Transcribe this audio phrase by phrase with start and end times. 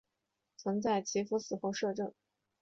[0.57, 2.11] 曾在其夫死后摄政。